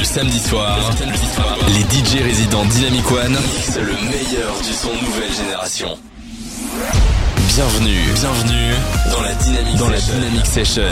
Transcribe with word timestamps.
Le 0.00 0.06
samedi 0.06 0.38
soir, 0.38 0.78
les 1.68 1.82
DJ 1.82 2.22
résidents 2.22 2.64
Dynamic 2.64 3.12
One 3.12 3.32
mixent 3.32 3.76
le 3.76 3.92
meilleur 4.08 4.58
du 4.62 4.72
son 4.72 4.88
nouvelle 4.94 5.30
génération. 5.30 5.98
Bienvenue, 7.48 8.00
bienvenue 8.14 8.72
dans 9.12 9.20
la 9.20 9.34
Dynamic 9.34 9.76
dans 9.76 9.90
la 9.90 10.00
Dynamic 10.00 10.46
Session. 10.46 10.82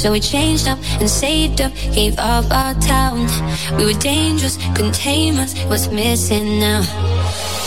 So 0.00 0.12
we 0.12 0.20
changed 0.20 0.66
up 0.66 0.78
and 0.98 1.10
saved 1.10 1.60
up, 1.60 1.74
gave 1.92 2.18
up 2.18 2.50
our 2.50 2.72
town. 2.80 3.28
We 3.76 3.84
were 3.84 4.00
dangerous, 4.00 4.56
couldn't 4.74 4.94
tame 4.94 5.36
us. 5.36 5.52
What's 5.64 5.88
missing 5.88 6.58
now? 6.58 6.80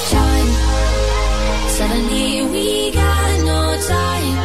Time. 0.10 0.50
Suddenly 1.78 2.42
we 2.52 2.92
got 2.92 3.40
no 3.46 3.78
time. 3.86 4.36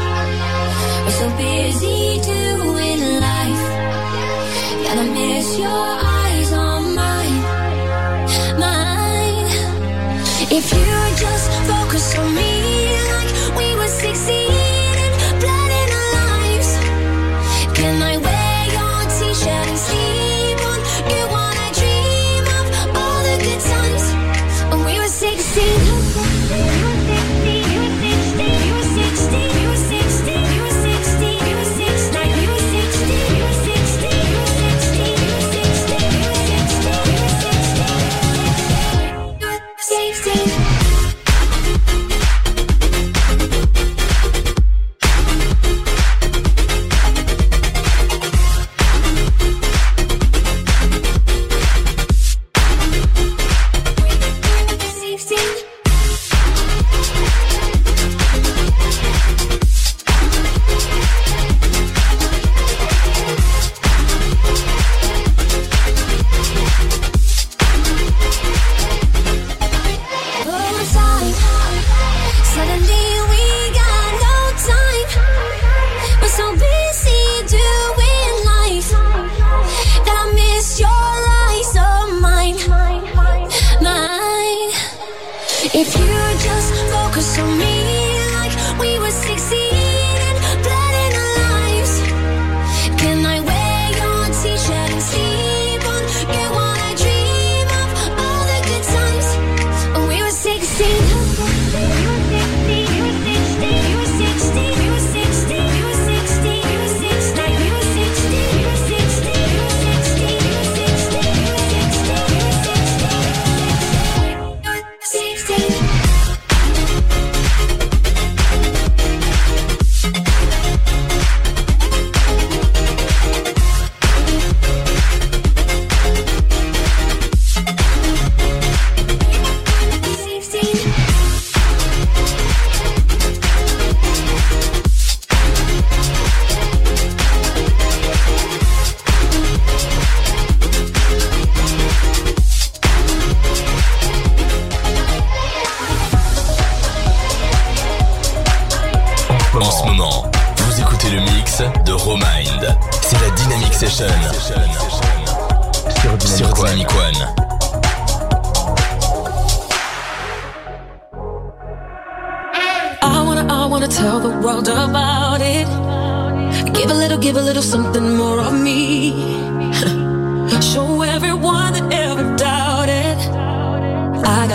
We're 1.04 1.16
so 1.22 1.28
busy 1.38 2.20
doing 2.20 3.00
life. 3.24 3.64
Gotta 4.84 5.04
miss 5.10 5.58
your 5.58 5.88
eyes 6.20 6.52
on 6.52 6.94
mine, 6.94 7.40
mine. 8.60 9.48
If 10.52 10.66
you 10.74 11.16
just 11.16 11.50
focus 11.66 12.18
on 12.18 12.34
me 12.34 12.77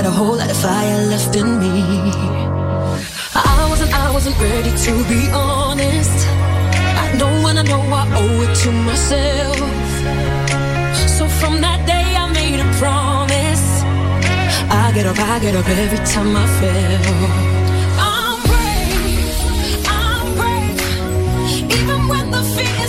had 0.03 0.11
a 0.11 0.15
whole 0.15 0.35
lot 0.35 0.50
of 0.50 0.57
fire 0.57 1.07
left 1.07 1.35
in 1.35 1.59
me. 1.59 2.11
I 3.35 3.67
wasn't, 3.69 3.94
I 3.94 4.11
wasn't 4.11 4.38
ready 4.39 4.71
to 4.85 4.94
be 5.11 5.21
honest. 5.31 6.27
I 7.03 7.13
know 7.17 7.31
when 7.44 7.57
I 7.57 7.63
know 7.63 7.81
I 8.01 8.03
owe 8.21 8.41
it 8.45 8.53
to 8.63 8.71
myself. 8.89 9.57
So 11.17 11.27
from 11.39 11.61
that 11.61 11.79
day 11.88 12.07
I 12.23 12.25
made 12.39 12.59
a 12.59 12.69
promise. 12.81 13.65
I 14.81 14.91
get 14.94 15.05
up, 15.05 15.19
I 15.19 15.39
get 15.39 15.55
up 15.55 15.67
every 15.69 16.01
time 16.13 16.35
I 16.35 16.45
fail. 16.59 17.03
I'm 18.11 18.38
brave, 18.50 19.38
I'm 20.01 20.25
brave, 20.39 21.79
even 21.79 22.07
when 22.09 22.31
the 22.31 22.44
fear. 22.55 22.82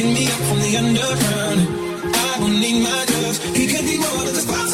picking 0.00 0.14
me 0.14 0.26
up 0.26 0.40
from 0.48 0.60
the 0.60 0.76
underground. 0.78 1.60
I 2.16 2.38
will 2.40 2.48
need 2.48 2.82
my 2.82 3.04
drugs. 3.06 3.38
He 3.56 3.66
could 3.66 3.84
be 3.84 3.98
more 3.98 4.24
than 4.24 4.36
a 4.36 4.40
spot. 4.40 4.69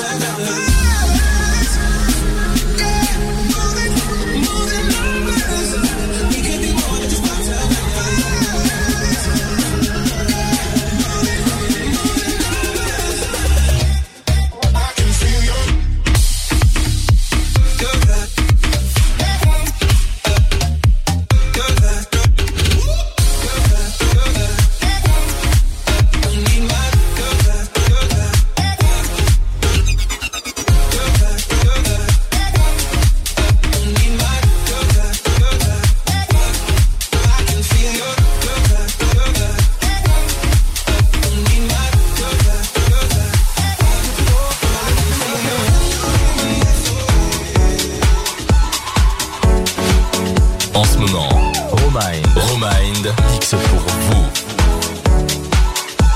Romind. 52.06 52.26
Romind 52.36 53.14
X 53.34 53.50
pour 53.50 53.80
vous. 53.80 54.26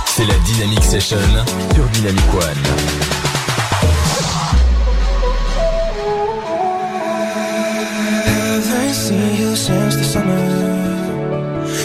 C'est 0.06 0.26
la 0.26 0.34
Dynamic 0.44 0.82
Session 0.84 1.18
sur 1.74 1.84
Dynamic 1.88 2.34
One. 2.34 2.40
Haven't 8.26 8.94
seen 8.94 9.36
you 9.36 9.56
since 9.56 9.96
the 9.96 10.04
summer. 10.04 10.38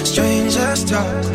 Strangers 0.03 0.83
talk. 0.85 1.34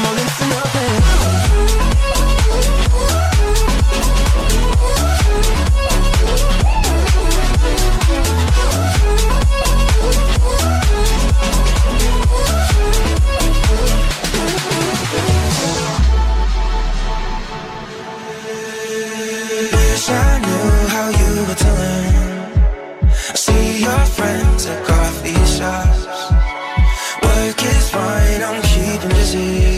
see 29.31 29.70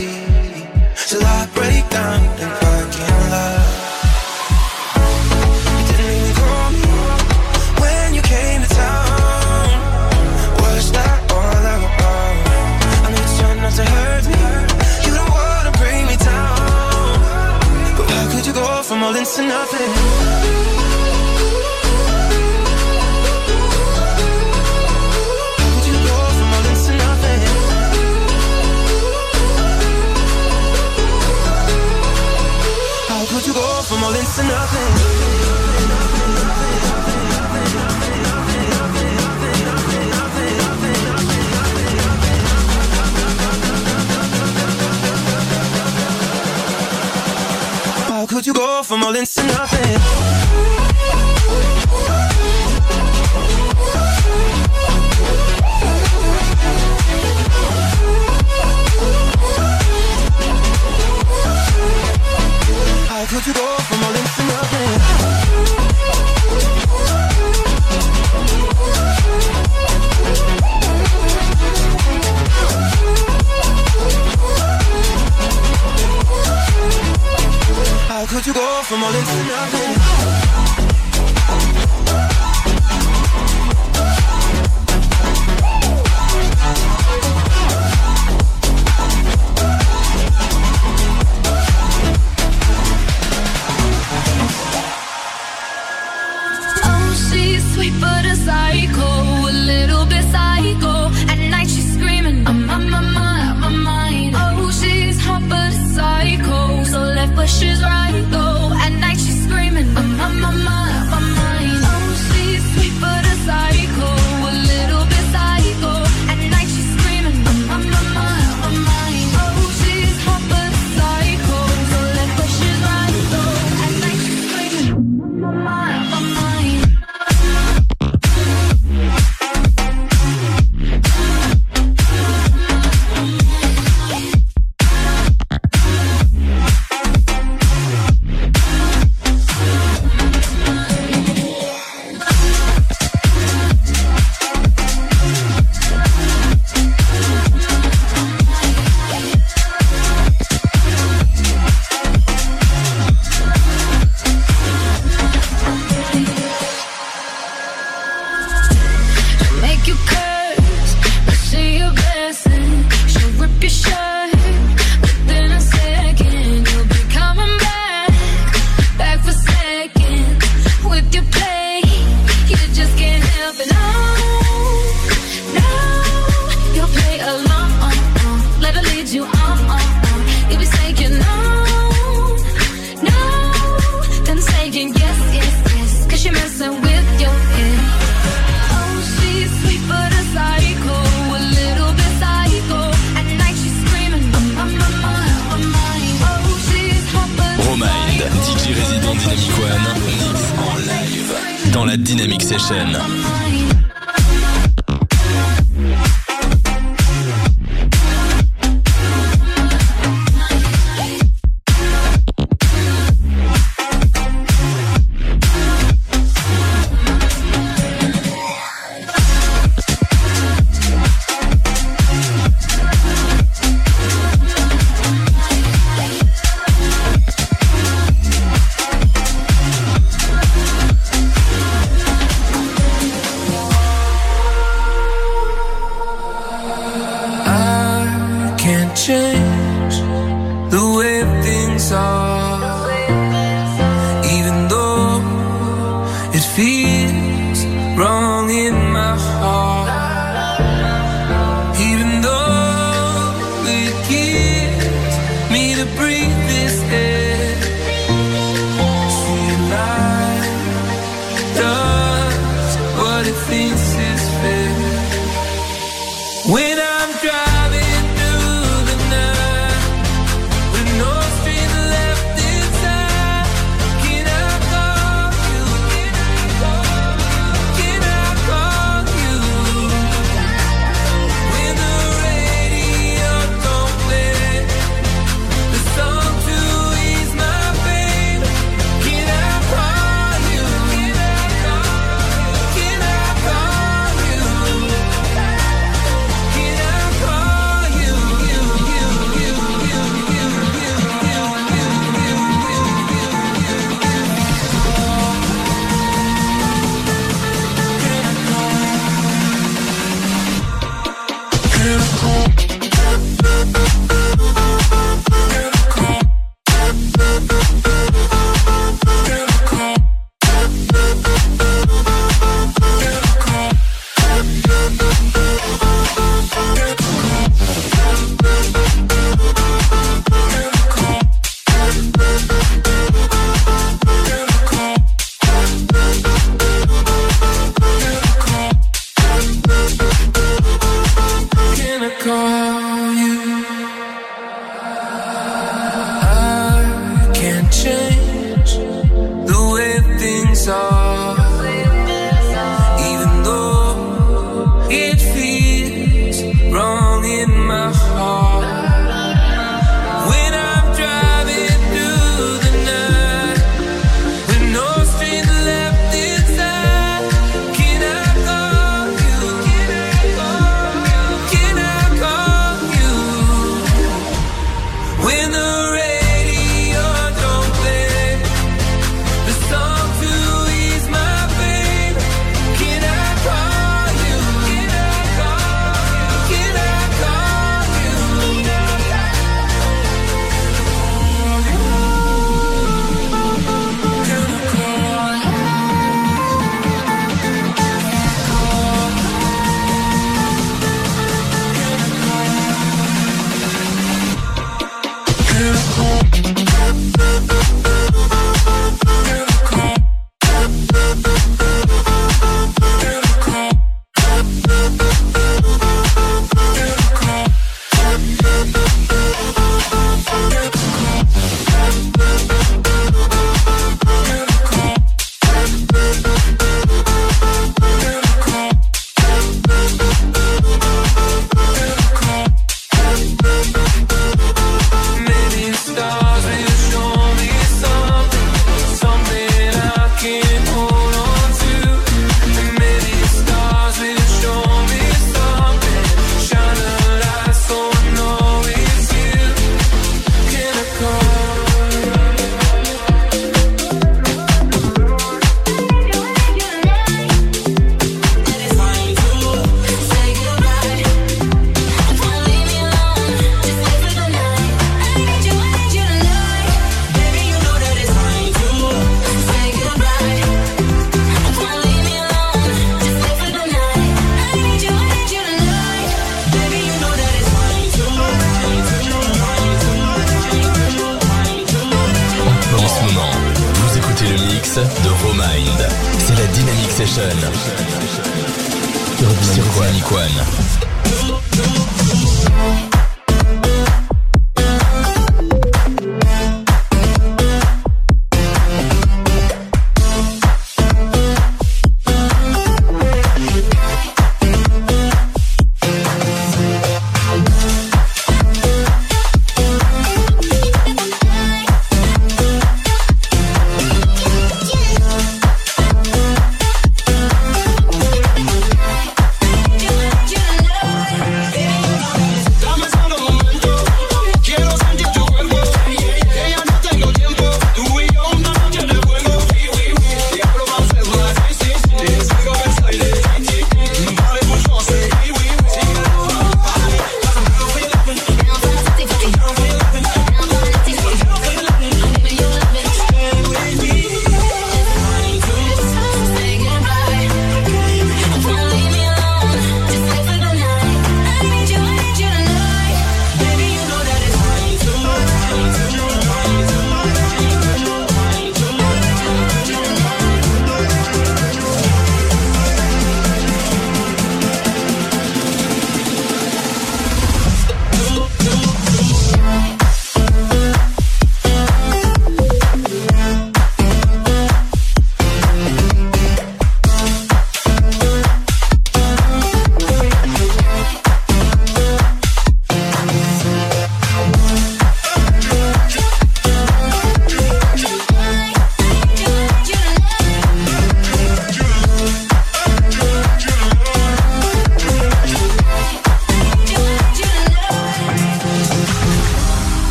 It's 49.26 49.38
nothing. 49.38 50.43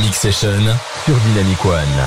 Dynamic 0.00 0.14
Session 0.14 0.78
sur 1.04 1.14
Dynamic 1.14 1.62
One. 1.62 2.00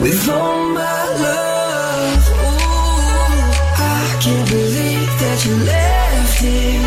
with 0.00 0.28
all 0.28 0.68
my 0.80 1.02
love. 1.26 2.28
Ooh, 2.30 3.50
I 3.76 4.18
can't 4.22 4.48
believe 4.48 5.10
that 5.22 5.38
you 5.46 5.54
left 5.72 6.38
here 6.38 6.82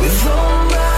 with 0.00 0.26
all 0.26 0.64
my. 0.70 0.97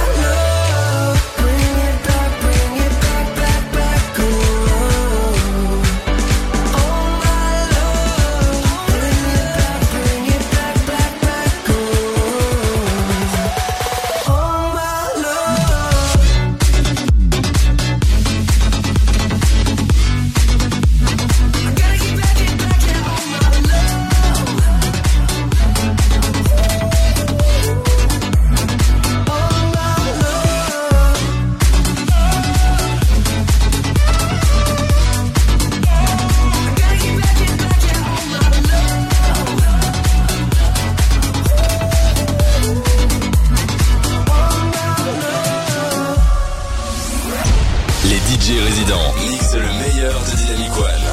DJ 48.30 48.62
résident 48.62 49.12
mixe 49.28 49.54
le 49.54 49.62
meilleur 49.82 50.14
de 50.20 50.36
Dynamic 50.36 50.70
One. 50.78 51.06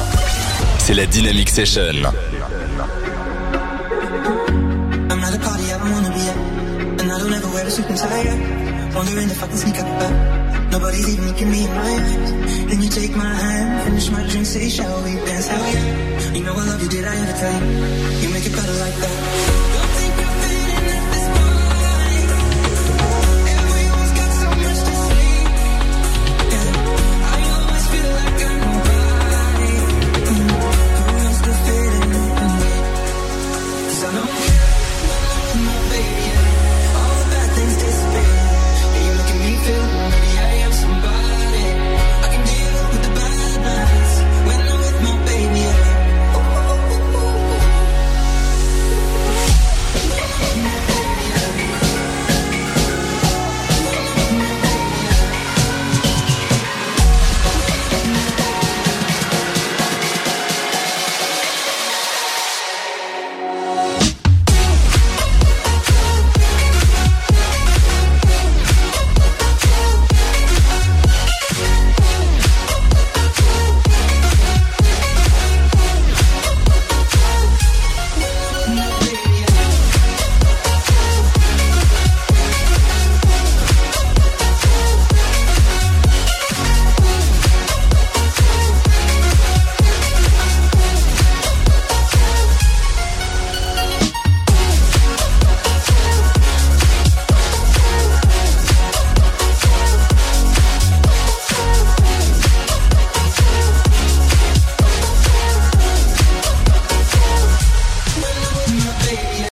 C'est 0.78 0.94
la 0.94 1.04
Dynamic 1.04 1.48
Session. 1.50 2.12
I'm 5.10 5.20
not 5.20 5.34
a 5.34 5.38
party, 5.40 5.64
I 5.64 5.78
don't 5.78 5.90
wanna 5.90 6.10
be 6.10 6.20
at. 6.20 6.36
And 7.00 7.10
I 7.10 7.18
don't 7.18 7.32
ever 7.32 7.48
wear 7.48 7.66
a 7.66 7.70
suit 7.72 7.88
and 7.88 7.98
tie 7.98 8.22
yet. 8.22 8.94
Wondering 8.94 9.30
if 9.30 9.42
I 9.42 9.48
can 9.48 9.56
sneak 9.56 9.80
up 9.80 9.98
back. 9.98 10.70
Nobody's 10.70 11.08
even 11.12 11.26
looking 11.26 11.50
me 11.50 11.64
in 11.64 11.74
my 11.74 11.82
eyes. 11.82 12.32
Then 12.68 12.82
you 12.82 12.88
take 12.88 13.16
my 13.16 13.34
hand, 13.34 13.82
finish 13.82 14.10
my 14.12 14.22
drink, 14.28 14.46
say, 14.46 14.68
shall 14.68 15.02
we 15.02 15.14
dance? 15.14 15.48
Hell 15.48 15.74
yeah. 15.74 16.34
You 16.34 16.44
know 16.44 16.52
I 16.52 16.66
love 16.66 16.80
you, 16.84 16.88
did 16.88 17.04
I 17.04 17.16
ever 17.16 17.32
tell 17.32 17.62
you? 17.64 17.66
You 18.22 18.28
make 18.32 18.46
it 18.46 18.52
better 18.52 18.78
like 18.78 18.94
that. 18.94 19.67